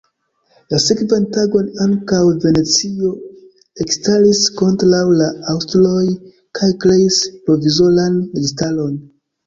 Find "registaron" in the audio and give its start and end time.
8.37-9.03